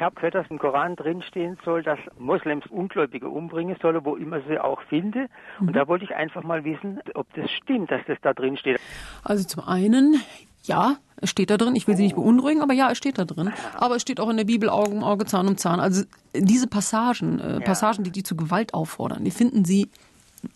[0.00, 4.40] Ich habe gehört, dass im Koran drinstehen soll, dass Moslems Ungläubige umbringen sollen, wo immer
[4.48, 5.26] sie auch finde.
[5.60, 5.72] Und mhm.
[5.74, 8.80] da wollte ich einfach mal wissen, ob das stimmt, dass das da drin steht.
[9.22, 10.18] Also zum einen,
[10.62, 11.76] ja, es steht da drin.
[11.76, 13.52] Ich will Sie nicht beunruhigen, aber ja, es steht da drin.
[13.74, 15.80] Aber es steht auch in der Bibel Auge um Auge, Zahn um Zahn.
[15.80, 16.04] Also
[16.34, 19.90] diese Passagen, äh, Passagen, die die zu Gewalt auffordern, die finden Sie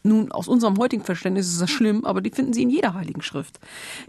[0.03, 3.23] nun, aus unserem heutigen Verständnis ist das schlimm, aber die finden Sie in jeder Heiligen
[3.23, 3.59] Schrift.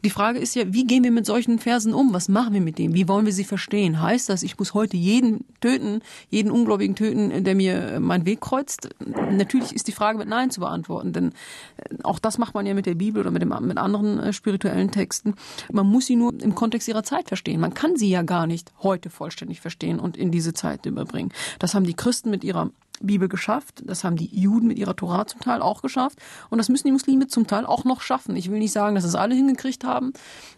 [0.04, 2.14] Die Frage ist ja, wie gehen wir mit solchen Versen um?
[2.14, 2.94] Was machen wir mit dem?
[2.94, 4.02] Wie wollen wir sie verstehen?
[4.02, 8.90] Heißt das, ich muss heute jeden töten, jeden Ungläubigen töten, der mir meinen Weg kreuzt?
[9.32, 11.32] Natürlich ist die Frage mit Nein zu beantworten, denn
[11.78, 14.34] äh, auch das macht man ja mit der Bibel oder mit, dem, mit anderen äh,
[14.34, 15.36] spirituellen Texten.
[15.72, 17.60] Man muss sie nur im Kontext ihrer Zeit verstehen.
[17.60, 21.32] Man kann sie ja gar nicht heute vollständig verstehen und in diese Zeit überbringen.
[21.60, 22.70] Das haben die Christen mit ihrer
[23.02, 23.84] Bibel geschafft.
[23.86, 26.20] Das haben die Juden mit ihrer Tora zum Teil auch geschafft.
[26.50, 28.36] Und das müssen die Muslime zum Teil auch noch schaffen.
[28.36, 30.14] Ich will nicht sagen, dass es alle hingekriegt haben,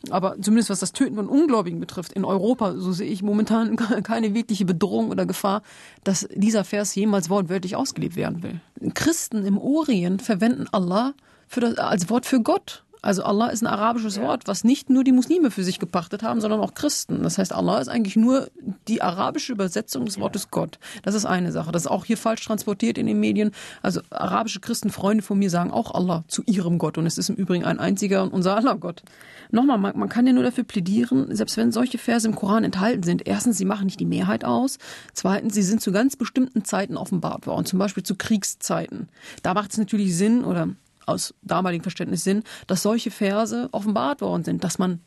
[0.10, 4.34] aber zumindest was das Töten von Ungläubigen betrifft, in Europa, so sehe ich momentan keine
[4.34, 5.62] wirkliche Bedrohung oder Gefahr,
[6.04, 8.62] dass dieser Vers jemals wortwörtlich ausgelebt werden will.
[8.94, 11.13] Christen im Orient verwenden Allah
[11.49, 12.84] das, als Wort für Gott.
[13.08, 14.20] Also Allah ist ein arabisches.
[14.20, 17.24] Wort, was nicht nur die Muslime für sich gepachtet haben, sondern auch Christen.
[17.24, 18.50] Das heißt, Allah ist eigentlich nur
[18.90, 20.52] die arabische Übersetzung des Wortes.
[20.52, 20.77] Gott.
[21.04, 21.72] Das ist eine Sache.
[21.72, 23.52] Das ist auch hier falsch transportiert in den Medien.
[23.82, 26.98] Also arabische Christenfreunde von mir sagen auch Allah zu ihrem Gott.
[26.98, 29.04] Und es ist im Übrigen ein einziger und unser Allah-Gott.
[29.52, 33.04] Nochmal, man, man kann ja nur dafür plädieren, selbst wenn solche Verse im Koran enthalten
[33.04, 33.26] sind.
[33.26, 34.80] Erstens, sie machen nicht die Mehrheit aus.
[35.13, 37.66] Zweitens, sie sind zu ganz bestimmten Zeiten offenbart worden.
[37.66, 39.08] Zum Beispiel zu Kriegszeiten.
[39.44, 40.68] Da macht es natürlich Sinn oder
[41.08, 45.00] aus damaligen Verständnis Sinn, dass solche Verse offenbart worden sind, dass man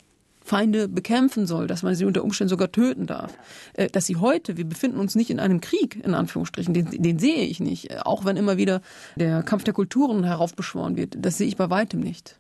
[0.43, 3.37] Feinde bekämpfen soll, dass man sie unter Umständen sogar töten darf.
[3.75, 7.19] Äh, dass sie heute, wir befinden uns nicht in einem Krieg, in Anführungsstrichen, den, den
[7.19, 8.05] sehe ich nicht.
[8.07, 8.81] Auch wenn immer wieder
[9.17, 12.37] der Kampf der Kulturen heraufbeschworen wird, das sehe ich bei weitem nicht.